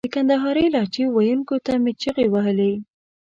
د 0.05 0.07
کندهارۍ 0.15 0.65
لهجې 0.75 1.05
ویونکو 1.09 1.55
ته 1.65 1.73
مې 1.83 1.93
چیغې 2.01 2.27
وهلې. 2.33 2.73